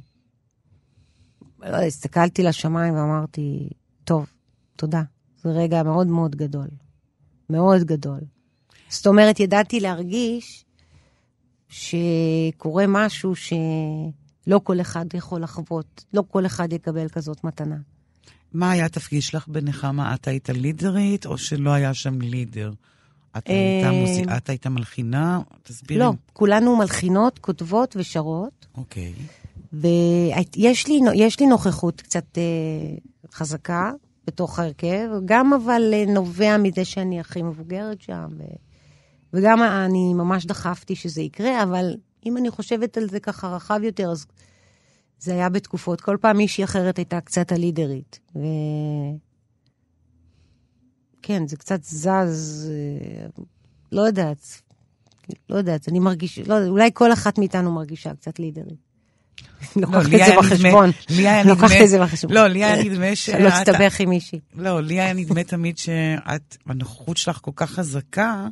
[1.59, 3.69] לא יודע, הסתכלתי לשמיים ואמרתי,
[4.03, 4.25] טוב,
[4.75, 5.01] תודה.
[5.43, 6.67] זה רגע מאוד מאוד גדול.
[7.49, 8.19] מאוד גדול.
[8.89, 10.65] זאת אומרת, ידעתי להרגיש
[11.69, 17.75] שקורה משהו שלא כל אחד יכול לחוות, לא כל אחד יקבל כזאת מתנה.
[18.53, 20.13] מה היה התפקיד שלך בנחמה?
[20.13, 22.71] את היית לידרית, או שלא היה שם לידר?
[23.37, 24.27] את היית, מוזיק...
[24.37, 25.39] את היית מלחינה?
[25.63, 25.99] תסבירי.
[25.99, 28.65] לא, כולנו מלחינות, כותבות ושרות.
[28.77, 29.13] אוקיי.
[29.73, 30.99] ויש לי,
[31.39, 32.43] לי נוכחות קצת אה,
[33.31, 33.91] חזקה
[34.27, 38.43] בתוך ההרכב, גם אבל אה, נובע מזה שאני הכי מבוגרת שם, ו...
[39.35, 41.95] וגם אני ממש דחפתי שזה יקרה, אבל
[42.25, 44.25] אם אני חושבת על זה ככה רחב יותר, אז
[45.19, 48.19] זה היה בתקופות, כל פעם מישהי אחרת הייתה קצת הלידרית.
[48.35, 48.39] ו...
[51.21, 52.71] כן, זה קצת זז,
[53.91, 54.61] לא יודעת,
[55.49, 58.85] לא יודעת, אני מרגיש, לא, אולי כל אחת מאיתנו מרגישה קצת לידרית.
[59.75, 60.89] לוקחת את זה בחשבון.
[61.09, 61.53] לי היה נדמה...
[61.53, 62.33] לוקחת את זה בחשבון.
[62.33, 63.39] לא, לי היה נדמה שאת...
[63.39, 64.39] לא תסתבך עם מישהי.
[64.55, 68.47] לא, לי היה נדמה תמיד שאת, הנוכחות שלך כל כך חזקה,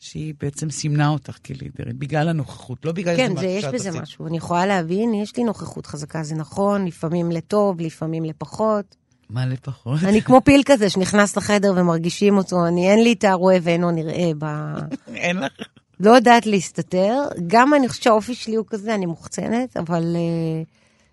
[0.00, 4.02] שהיא בעצם סימנה אותך כלידרית, בגלל הנוכחות, לא בגלל כן, זה יש בזה עשית.
[4.02, 4.26] משהו.
[4.26, 8.96] אני יכולה להבין, יש לי נוכחות חזקה, זה נכון, לפעמים לטוב, לפעמים לפחות.
[9.30, 10.02] מה לפחות?
[10.02, 14.30] אני כמו פיל כזה שנכנס לחדר ומרגישים אותו, אני אין לי את הרואה ואינו נראה
[14.38, 14.44] ב...
[15.14, 15.52] אין לך?
[16.00, 17.22] לא יודעת להסתתר.
[17.46, 20.68] גם אני חושבת שהאופי שלי הוא כזה, אני מוחצנת, אבל uh,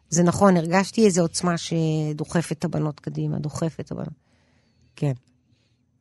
[0.10, 4.14] זה נכון, הרגשתי איזו עוצמה שדוחפת את הבנות קדימה, דוחפת את הבנות.
[4.96, 5.14] כן.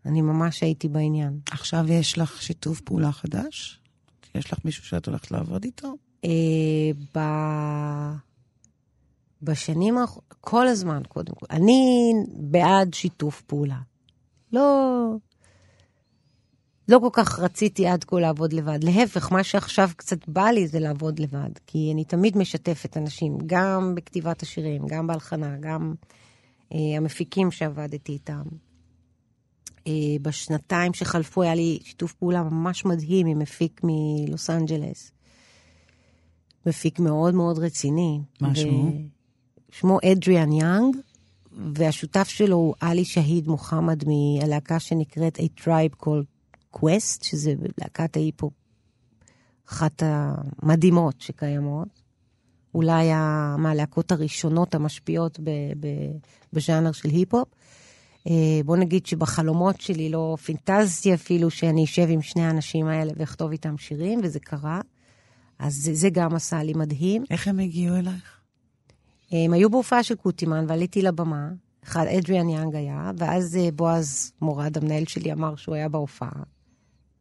[0.06, 1.40] אני ממש הייתי בעניין.
[1.50, 3.80] עכשיו יש לך שיתוף פעולה חדש?
[4.34, 5.94] יש לך מישהו שאת הולכת לעבוד איתו?
[6.24, 6.30] אה,
[7.14, 7.20] ב...
[9.42, 11.46] בשנים האחרונות, כל הזמן, קודם כל.
[11.50, 13.78] אני בעד שיתוף פעולה.
[14.52, 15.14] לא...
[16.88, 18.84] לא כל כך רציתי עד כה לעבוד לבד.
[18.84, 21.50] להפך, מה שעכשיו קצת בא לי זה לעבוד לבד.
[21.66, 25.94] כי אני תמיד משתפת אנשים, גם בכתיבת השירים, גם בהלחנה, גם
[26.72, 28.42] אה, המפיקים שעבדתי איתם.
[29.86, 29.92] אה,
[30.22, 35.12] בשנתיים שחלפו היה לי שיתוף פעולה ממש מדהים עם מפיק מלוס אנג'לס.
[36.66, 38.20] מפיק מאוד מאוד רציני.
[38.40, 38.90] מה שמו?
[39.70, 40.96] שמו אדריאן יאנג,
[41.74, 48.50] והשותף שלו הוא עלי שהיד מוחמד מהלהקה שנקראת A Tribe Called Quest, שזה להקת ההיפו,
[49.68, 51.88] אחת המדהימות שקיימות.
[52.74, 53.08] אולי
[53.58, 55.40] מהלהקות הראשונות המשפיעות
[56.52, 57.48] בז'אנר של היפ-הופ.
[58.26, 63.50] אה, בוא נגיד שבחלומות שלי לא פינטזתי אפילו שאני אשב עם שני האנשים האלה ואכתוב
[63.50, 64.80] איתם שירים, וזה קרה.
[65.58, 67.24] אז זה, זה גם עשה לי מדהים.
[67.30, 68.40] איך הם הגיעו אלייך?
[69.32, 71.48] הם היו בהופעה של קוטימן, ועליתי לבמה.
[71.84, 76.42] אחד, אדריאן יאנג היה, ואז אה, בועז מורד, המנהל שלי, אמר שהוא היה בהופעה.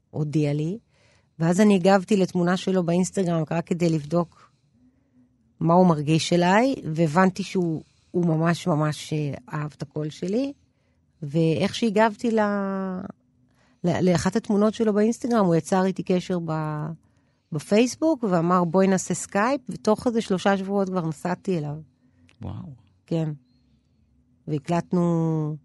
[0.10, 0.78] הודיע לי.
[1.40, 4.52] ואז אני הגבתי לתמונה שלו באינסטגרם רק כדי לבדוק
[5.60, 10.54] מה הוא מרגיש אליי, והבנתי שהוא ממש ממש אה, אהב את הקול שלי.
[11.24, 12.40] ואיך שהגבתי ל...
[13.84, 16.52] לאחת התמונות שלו באינסטגרם, הוא יצר איתי קשר ב...
[17.52, 21.76] בפייסבוק ואמר בואי נעשה סקייפ, ותוך איזה שלושה שבועות כבר נסעתי אליו.
[22.42, 22.74] וואו.
[23.06, 23.30] כן.
[24.48, 25.56] והקלטנו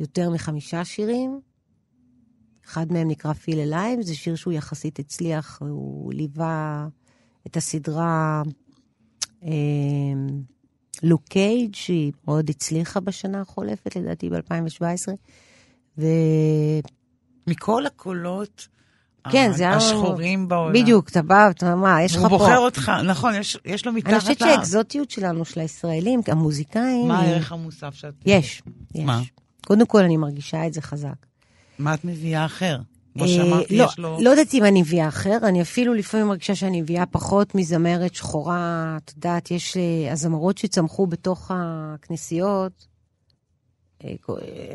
[0.00, 1.40] יותר מחמישה שירים.
[2.64, 6.88] אחד מהם נקרא Feel Alive, זה שיר שהוא יחסית הצליח, הוא ליווה
[7.46, 8.42] את הסדרה
[9.42, 9.50] אה,
[11.02, 15.08] Luke Cage, שהיא מאוד הצליחה בשנה החולפת, לדעתי ב-2017.
[15.98, 16.06] ו...
[17.46, 18.68] מכל הקולות
[19.30, 19.76] כן, זה היה...
[19.76, 20.72] השחורים בעולם.
[20.72, 22.28] בדיוק, אתה בא, אתה מה, יש לך פה...
[22.28, 24.26] הוא בוחר אותך, נכון, יש, יש לו מתחת לאף.
[24.26, 27.08] אני חושבת שהאקזוטיות שלנו, של הישראלים, המוזיקאים...
[27.08, 28.14] מה הערך המוסף שאת...
[28.26, 28.62] יש,
[28.94, 29.04] יש.
[29.04, 29.20] מה?
[29.66, 31.26] קודם כל, אני מרגישה את זה חזק.
[31.78, 32.78] מה את מביאה אחר?
[33.14, 34.18] כמו שאמרתי, לא, יש לו...
[34.20, 38.98] לא יודעת אם אני מביאה אחר, אני אפילו לפעמים מרגישה שאני מביאה פחות מזמרת שחורה.
[39.04, 42.86] את יודעת, יש אה, הזמרות שצמחו בתוך הכנסיות,
[44.04, 44.14] אה,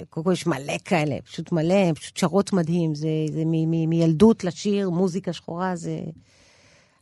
[0.09, 2.95] קודם כל יש מלא כאלה, פשוט מלא, פשוט שרות מדהים.
[2.95, 5.99] זה, זה מ, מ, מילדות לשיר, מוזיקה שחורה, זה...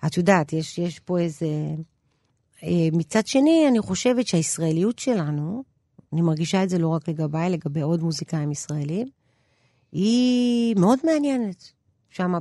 [0.06, 1.48] את יודעת, יש, יש פה איזה...
[2.64, 5.64] אה, מצד שני, אני חושבת שהישראליות שלנו,
[6.14, 9.08] אני מרגישה את זה לא רק לגביי, לגבי עוד מוזיקאים ישראלים.
[9.92, 11.72] היא מאוד מעניינת
[12.10, 12.34] שם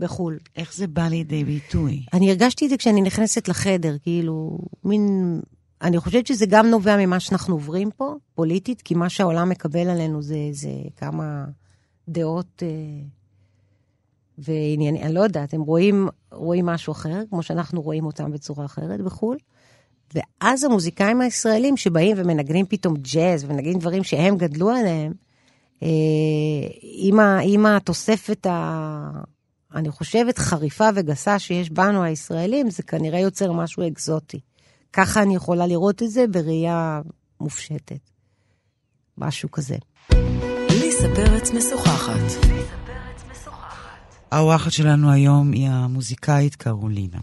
[0.00, 0.38] בחו"ל.
[0.56, 2.06] איך זה בא לידי ביטוי?
[2.12, 5.40] אני הרגשתי את זה כשאני נכנסת לחדר, כאילו, מין...
[5.82, 10.22] אני חושבת שזה גם נובע ממה שאנחנו עוברים פה, פוליטית, כי מה שהעולם מקבל עלינו
[10.22, 11.44] זה, זה כמה
[12.08, 12.68] דעות אה,
[14.38, 19.00] ועניינים, אני לא יודעת, הם רואים, רואים משהו אחר, כמו שאנחנו רואים אותם בצורה אחרת
[19.00, 19.36] בחו"ל.
[20.14, 25.12] ואז המוזיקאים הישראלים שבאים ומנגנים פתאום ג'אז ומנגנים דברים שהם גדלו עליהם,
[26.82, 29.10] עם, ה, עם התוספת, ה,
[29.74, 34.40] אני חושבת, חריפה וגסה שיש בנו הישראלים, זה כנראה יוצר משהו אקזוטי.
[34.92, 37.00] ככה אני יכולה לראות את זה בראייה
[37.40, 38.10] מופשטת.
[39.18, 39.76] משהו כזה.
[40.70, 42.46] ליסה פרץ משוחחת.
[44.30, 47.18] האורחת שלנו היום היא המוזיקאית קרולינה.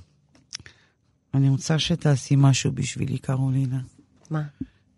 [1.33, 3.79] אני רוצה שתעשי משהו בשבילי, קרולינה.
[4.29, 4.41] מה?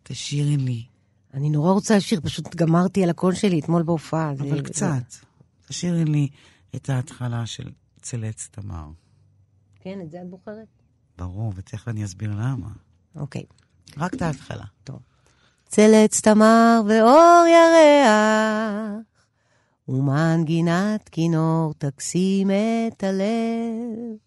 [0.03, 0.90] תשאירי לי.
[1.33, 4.31] אני נורא רוצה לשיר, פשוט גמרתי על הקול שלי אתמול בהופעה.
[4.31, 5.15] אבל זה, קצת.
[5.67, 6.29] תשאירי לי
[6.75, 7.69] את ההתחלה של
[8.01, 8.87] צלץ תמר.
[9.79, 10.67] כן, את זה את בוחרת?
[11.17, 12.67] ברור, ותכף אני אסביר למה.
[13.15, 13.43] אוקיי.
[13.97, 14.65] רק את ההתחלה.
[14.83, 14.99] טוב.
[15.67, 19.25] צלץ תמר ואור ירח,
[19.87, 22.49] ומנגינת כינור תקסים
[22.87, 24.17] את הלב,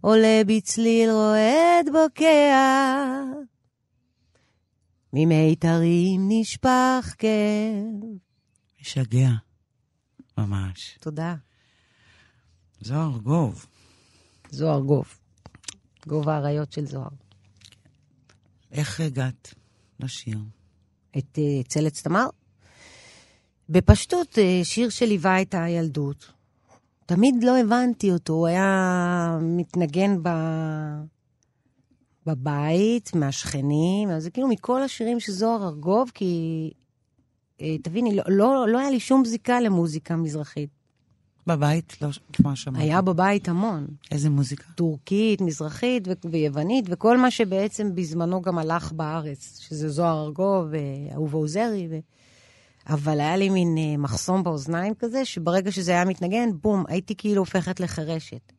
[0.00, 3.22] עולה בצליל רועד בוקע,
[5.12, 8.18] ממיתרים נשפך כאב.
[8.80, 9.30] משגע,
[10.38, 10.98] ממש.
[11.00, 11.34] תודה.
[12.80, 13.66] זוהר גוב.
[14.50, 15.18] זוהר גוב.
[16.06, 17.08] גוב האריות של זוהר.
[18.72, 19.54] איך הגעת
[20.00, 20.38] לשיר?
[21.18, 22.26] את uh, צלץ תמר?
[23.68, 26.32] בפשטות, uh, שיר שליווה את הילדות.
[27.06, 30.28] תמיד לא הבנתי אותו, הוא היה מתנגן ב...
[32.26, 36.70] בבית, מהשכנים, אז זה כאילו מכל השירים של זוהר ארגוב, כי
[37.58, 40.70] uh, תביני, לא, לא, לא היה לי שום זיקה למוזיקה מזרחית.
[41.46, 42.02] בבית?
[42.02, 42.08] לא,
[42.44, 42.84] מה שמעתי.
[42.84, 43.86] היה בבית המון.
[44.10, 44.64] איזה מוזיקה?
[44.74, 51.38] טורקית, מזרחית ו- ויוונית, וכל מה שבעצם בזמנו גם הלך בארץ, שזה זוהר ארגוב ואהובה
[51.38, 51.88] עוזרי.
[51.90, 51.98] ו...
[52.86, 57.42] אבל היה לי מין uh, מחסום באוזניים כזה, שברגע שזה היה מתנגן, בום, הייתי כאילו
[57.42, 58.52] הופכת לחרשת.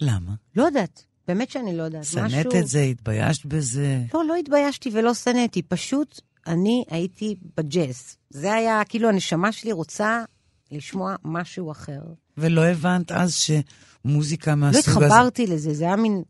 [0.00, 0.32] למה?
[0.56, 2.04] לא יודעת, באמת שאני לא יודעת.
[2.04, 2.60] שנאת משהו...
[2.60, 2.80] את זה?
[2.82, 4.02] התביישת בזה?
[4.14, 8.16] לא, לא התביישתי ולא שנאתי, פשוט אני הייתי בג'אז.
[8.30, 10.24] זה היה, כאילו, הנשמה שלי רוצה
[10.70, 12.00] לשמוע משהו אחר.
[12.38, 15.00] ולא הבנת אז שמוזיקה מהסוג הזה...
[15.00, 16.22] לא התחברתי לזה, זה היה מין...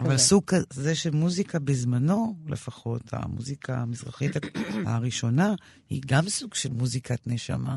[0.00, 4.36] אבל סוג כזה של מוזיקה בזמנו, לפחות, המוזיקה המזרחית
[4.86, 5.54] הראשונה,
[5.90, 7.76] היא גם סוג של מוזיקת נשמה.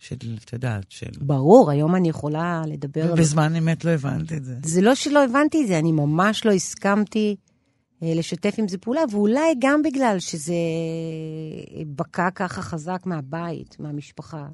[0.00, 1.10] של, את יודעת, של...
[1.20, 3.12] ברור, היום אני יכולה לדבר...
[3.12, 4.54] ובזמן אמת לא הבנת את זה.
[4.64, 7.36] זה לא שלא הבנתי את זה, אני ממש לא הסכמתי
[8.02, 10.54] אה, לשתף עם זה פעולה, ואולי גם בגלל שזה
[11.86, 14.46] בקע ככה חזק מהבית, מהמשפחה.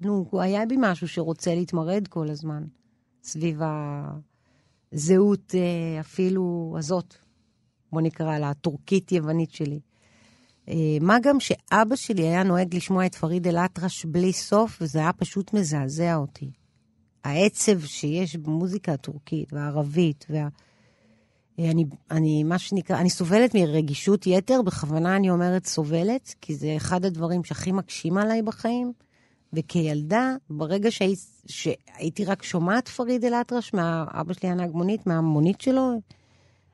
[0.00, 2.64] נו, היה בי משהו שרוצה להתמרד כל הזמן,
[3.22, 3.60] סביב
[4.92, 7.14] הזהות אה, אפילו הזאת,
[7.92, 9.80] בוא נקרא לה, הטורקית-יוונית שלי.
[10.68, 15.12] אה, מה גם שאבא שלי היה נוהג לשמוע את פריד אל-אטרש בלי סוף, וזה היה
[15.12, 16.50] פשוט מזעזע אותי.
[17.24, 20.48] העצב שיש במוזיקה הטורקית והערבית, וה...
[21.58, 26.74] אה, אני, אני, מה שנקרא, אני סובלת מרגישות יתר, בכוונה אני אומרת סובלת, כי זה
[26.76, 28.92] אחד הדברים שהכי מקשים עליי בחיים.
[29.52, 31.14] וכילדה, ברגע שהי,
[31.46, 35.90] שהייתי רק שומעת פריד אל-אטרש, מאבא שלי היה נהג מונית, מהמונית שלו,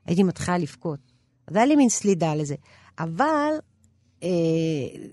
[0.05, 0.99] הייתי מתחילה לבכות.
[1.47, 2.55] אז היה לי מין סלידה לזה.
[2.99, 3.53] אבל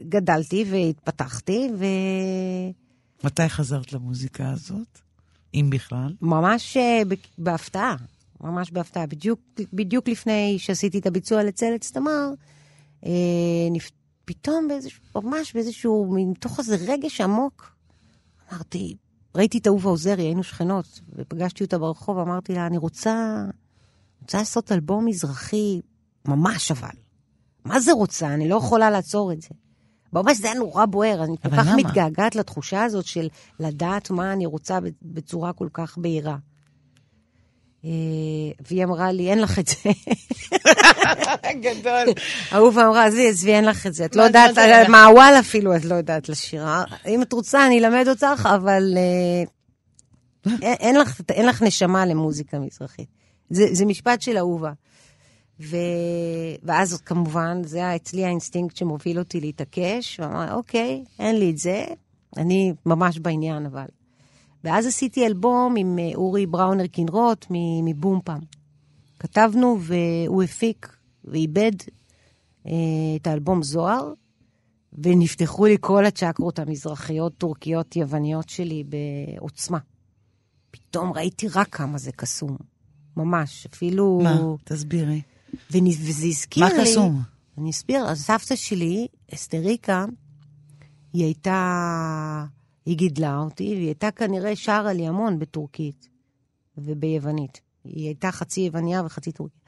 [0.08, 1.84] גדלתי והתפתחתי, ו...
[3.24, 4.98] מתי חזרת למוזיקה הזאת,
[5.54, 6.14] אם בכלל?
[6.22, 7.02] ממש אה,
[7.38, 7.96] בהפתעה,
[8.40, 9.06] ממש בהפתעה.
[9.06, 9.40] בדיוק,
[9.72, 12.30] בדיוק לפני שעשיתי את הביצוע לצלץ תמר,
[13.06, 13.10] אה,
[13.70, 13.90] נפ...
[14.24, 17.76] פתאום באיזשהו, ממש באיזשהו, מתוך איזה רגש עמוק,
[18.52, 18.96] אמרתי,
[19.34, 23.44] ראיתי את אהובה עוזרי, היינו שכנות, ופגשתי אותה ברחוב, אמרתי לה, אני רוצה,
[24.22, 25.80] רוצה לעשות אלבום מזרחי,
[26.28, 27.05] ממש אבל.
[27.66, 28.34] מה זה רוצה?
[28.34, 29.48] אני לא יכולה לעצור את זה.
[30.12, 31.76] ממש זה היה נורא בוער, אני כל כך למה?
[31.76, 33.28] מתגעגעת לתחושה הזאת של
[33.60, 36.36] לדעת מה אני רוצה בצורה כל כך בהירה.
[37.84, 37.90] אה,
[38.68, 39.76] והיא אמרה לי, אין לך את זה.
[41.64, 42.14] גדול.
[42.52, 44.04] אהובה אמרה, עזבי, עזבי, אין לך את זה.
[44.04, 46.64] את לא יודעת, מעוול אפילו את לא יודעת לשיר.
[47.06, 49.44] אם את רוצה, אני אלמד אותך, אבל אה,
[51.30, 53.08] אין לך נשמה למוזיקה מזרחית.
[53.50, 54.72] זה משפט של אהובה.
[56.62, 61.84] ואז כמובן, זה היה אצלי האינסטינקט שמוביל אותי להתעקש, ואמרה, אוקיי, אין לי את זה,
[62.36, 63.86] אני ממש בעניין אבל.
[64.64, 67.46] ואז עשיתי אלבום עם אה, אורי בראונר קינרוט
[67.84, 68.38] מבום פם.
[69.18, 71.72] כתבנו והוא הפיק ועיבד
[72.66, 72.72] אה,
[73.16, 74.12] את האלבום זוהר,
[74.92, 79.78] ונפתחו לי כל הצ'קרות המזרחיות, טורקיות, יווניות שלי בעוצמה.
[80.70, 82.56] פתאום ראיתי רק כמה זה קסום.
[83.16, 84.20] ממש, אפילו...
[84.22, 84.40] מה?
[84.64, 85.22] תסבירי.
[85.70, 86.78] וזה הזכיר מה לי...
[86.78, 87.22] מה קסום?
[87.58, 88.04] אני אסביר.
[88.08, 90.04] אז סבתא שלי, אסתריקה,
[91.12, 92.44] היא הייתה...
[92.86, 96.08] היא גידלה אותי, והיא הייתה כנראה שרה לי המון בטורקית
[96.78, 97.60] וביוונית.
[97.84, 99.60] היא הייתה חצי יווניה וחצי טורקית.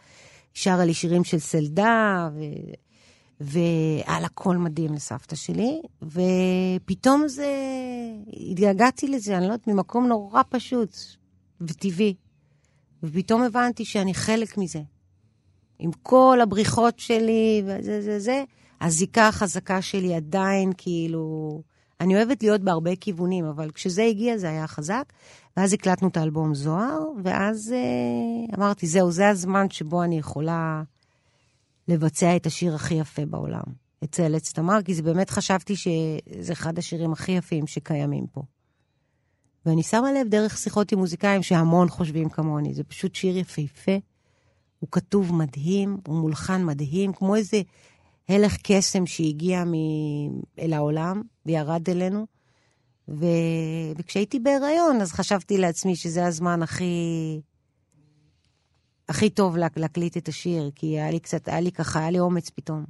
[0.54, 2.28] שרה לי שירים של סלדה,
[3.40, 3.58] ו...
[4.20, 7.46] לה קול מדהים לסבתא שלי, ופתאום זה...
[8.50, 10.96] התגעגעתי לזה, אני לא יודעת, ממקום נורא פשוט
[11.60, 12.14] וטבעי.
[13.02, 14.80] ופתאום הבנתי שאני חלק מזה.
[15.78, 18.44] עם כל הבריחות שלי וזה זה זה,
[18.80, 21.62] הזיקה החזקה שלי עדיין כאילו...
[22.00, 25.12] אני אוהבת להיות בהרבה כיוונים, אבל כשזה הגיע זה היה חזק.
[25.56, 30.82] ואז הקלטנו את האלבום זוהר, ואז אה, אמרתי, זהו, זה הזמן שבו אני יכולה
[31.88, 33.62] לבצע את השיר הכי יפה בעולם.
[34.04, 38.42] את צלץ תמר, כי זה באמת חשבתי שזה אחד השירים הכי יפים שקיימים פה.
[39.66, 43.92] ואני שמה לב דרך שיחות עם מוזיקאים שהמון חושבים כמוני, זה פשוט שיר יפהפה,
[44.78, 47.62] הוא כתוב מדהים, הוא מולחן מדהים, כמו איזה
[48.28, 52.26] הלך קסם שהגיע מ- אל העולם וירד אלינו.
[53.08, 53.26] ו...
[53.96, 56.94] וכשהייתי בהיריון, אז חשבתי לעצמי שזה הזמן הכי...
[59.08, 59.66] הכי טוב לה...
[59.76, 62.84] להקליט את השיר, כי היה לי קצת, היה לי ככה, היה לי אומץ פתאום.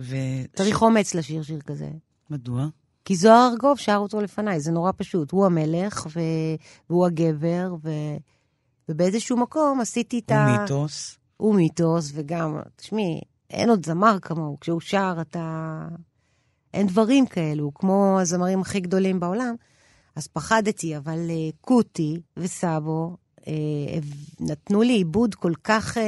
[0.00, 0.16] ו...
[0.56, 1.90] צריך אומץ לשיר שיר כזה.
[2.30, 2.68] מדוע?
[3.04, 5.30] כי זוהר ארגוב שר אותו לפניי, זה נורא פשוט.
[5.30, 6.20] הוא המלך, ו...
[6.90, 7.90] והוא הגבר, ו...
[8.88, 10.58] ובאיזשהו מקום עשיתי את הוא ה...
[10.60, 11.18] מיתוס.
[11.36, 13.20] הוא מיתוס, וגם, תשמעי,
[13.50, 14.60] אין עוד זמר כמוהו.
[14.60, 15.78] כשהוא שר, אתה...
[16.74, 19.54] אין דברים כאלו, כמו הזמרים הכי גדולים בעולם.
[20.16, 23.44] אז פחדתי, אבל uh, קוטי וסבו uh,
[24.40, 26.00] נתנו לי עיבוד כל כך uh,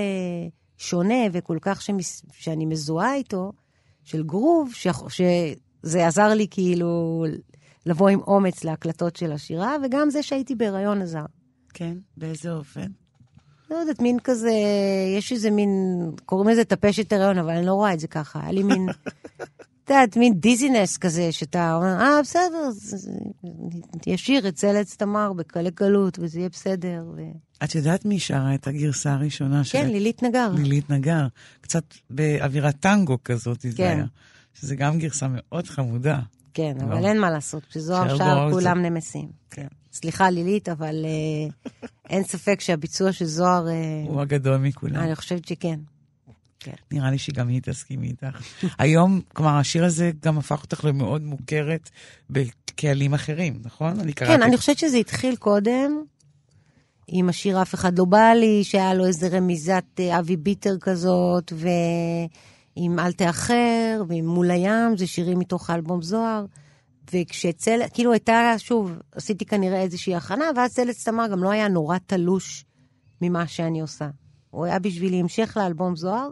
[0.79, 2.23] שונה וכל כך שמס...
[2.33, 3.53] שאני מזוהה איתו,
[4.05, 4.87] של גרוב, ש...
[5.09, 7.25] שזה עזר לי כאילו
[7.87, 11.25] לבוא עם אומץ להקלטות של השירה, וגם זה שהייתי בהיריון עזר.
[11.75, 12.87] כן, באיזה אופן?
[13.71, 14.53] לא יודעת, מין כזה,
[15.19, 15.71] יש איזה מין,
[16.27, 18.41] קוראים לזה טפשת הריון, אבל אני לא רואה את זה ככה.
[18.43, 18.89] היה לי מין,
[19.85, 22.69] את יודעת, מין דיזינס כזה, שאתה אומר, אה, בסדר,
[24.07, 27.05] ישיר את צלץ תמר בקלי קלות, וזה יהיה בסדר.
[27.17, 27.21] ו...
[27.65, 29.73] את יודעת מי שרה את הגרסה הראשונה של...
[29.73, 30.53] כן, לילית נגר.
[30.55, 31.27] לילית נגר.
[31.61, 33.85] קצת באווירת טנגו כזאת, זה כן.
[33.85, 34.05] היה.
[34.55, 36.19] שזה גם גרסה מאוד חמודה.
[36.55, 36.85] כן, לא.
[36.85, 39.29] אבל אין מה לעשות, שר שר גורל כולם זה- נמסים.
[39.51, 39.67] כן.
[39.93, 41.71] סליחה, לילית, אבל אה,
[42.11, 43.75] אין ספק שהביצוע של זוהר, אה,
[44.07, 44.97] הוא הגדול מכולם.
[44.97, 45.81] אני חושבת שכן.
[46.93, 48.41] נראה לי שגם היא תסכים איתך.
[48.79, 51.91] היום, כלומר, השיר הזה גם הפך אותך למאוד מוכרת
[52.31, 54.01] בקהלים אחרים, נכון?
[54.01, 54.33] אני קראתי...
[54.37, 56.03] כן, אני חושבת שזה התחיל קודם,
[57.09, 61.53] עם השיר אף אחד לא בא לי, שהיה לו איזה רמיזת אה, אבי ביטר כזאת,
[62.77, 66.45] ועם אל תאחר, ועם מול הים, זה שירים מתוך האלבום זוהר.
[67.13, 67.81] וכשצל...
[67.93, 72.65] כאילו הייתה, שוב, עשיתי כנראה איזושהי הכנה, ואז צלץ תמר גם לא היה נורא תלוש
[73.21, 74.11] ממה שאני עושה.
[74.51, 76.29] הוא היה בשבילי המשך לאלבום זוהר,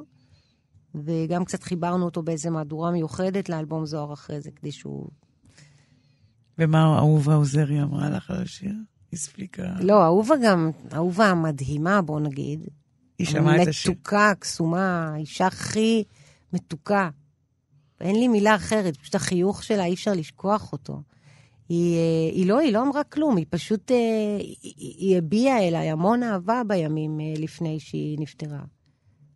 [0.94, 5.08] וגם קצת חיברנו אותו באיזה מהדורה מיוחדת לאלבום זוהר אחרי זה, כדי שהוא
[6.58, 8.72] ומה אהובה עוזרי אמרה לך על השיר?
[9.12, 9.62] הספיקה.
[9.80, 12.68] לא, אהובה גם, אהובה המדהימה, בוא נגיד.
[13.18, 13.92] היא שמעה את השיר.
[13.92, 16.04] מתוקה, קסומה, האישה הכי
[16.52, 17.10] מתוקה.
[18.00, 21.02] אין לי מילה אחרת, פשוט החיוך שלה, אי אפשר לשכוח אותו.
[21.68, 23.96] היא, אה, היא לא, היא לא אמרה כלום, היא פשוט, אה,
[24.38, 24.56] היא,
[24.98, 28.60] היא הביעה אליי המון אהבה בימים אה, לפני שהיא נפטרה.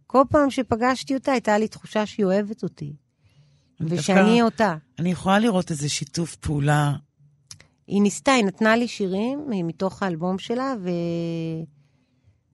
[0.06, 2.92] כל פעם שפגשתי אותה, הייתה לי תחושה שהיא אוהבת אותי.
[3.80, 4.76] דווקא- ושאני אותה.
[4.98, 6.92] אני יכולה לראות איזה שיתוף פעולה.
[7.86, 10.74] היא ניסתה, היא נתנה לי שירים מתוך האלבום שלה,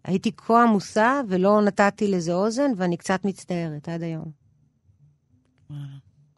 [0.04, 4.47] והייתי כה עמוסה ולא נתתי לזה אוזן, ואני קצת מצטערת עד היום.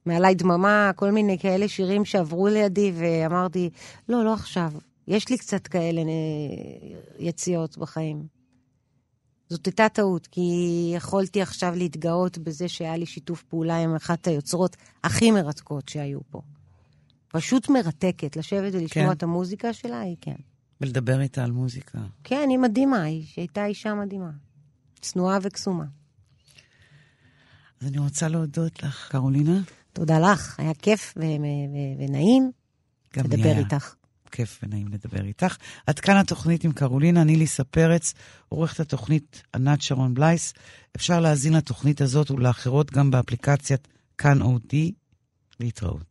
[0.06, 3.70] מעליי דממה, כל מיני כאלה שירים שעברו לידי, ואמרתי,
[4.08, 4.72] לא, לא עכשיו.
[5.08, 6.06] יש לי קצת כאלה אה,
[7.18, 8.26] יציאות בחיים.
[9.48, 10.42] זאת הייתה טעות, כי
[10.96, 16.40] יכולתי עכשיו להתגאות בזה שהיה לי שיתוף פעולה עם אחת היוצרות הכי מרתקות שהיו פה.
[17.28, 19.12] פשוט מרתקת, לשבת ולשמוע כן.
[19.12, 20.36] את המוזיקה שלה, היא כן.
[20.80, 21.98] ולדבר איתה על מוזיקה.
[22.24, 24.30] כן, היא מדהימה, היא הייתה אישה מדהימה.
[25.00, 25.84] צנועה וקסומה.
[27.80, 29.60] אז אני רוצה להודות לך, קרולינה.
[29.92, 32.50] תודה לך, היה כיף ו- ו- ונעים
[33.16, 33.94] לדבר היה איתך.
[34.30, 35.56] כיף ונעים לדבר איתך.
[35.86, 38.14] עד כאן התוכנית עם קרולינה, אני ליסה פרץ,
[38.48, 40.52] עורכת התוכנית ענת שרון בלייס.
[40.96, 44.92] אפשר להאזין לתוכנית הזאת ולאחרות גם באפליקציית כאן אודי.
[45.60, 46.02] להתראות.